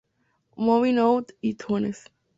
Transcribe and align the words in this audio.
Movin' 0.65 0.97
Out 1.07 1.27
en 1.31 1.49
iTunes 1.51 1.97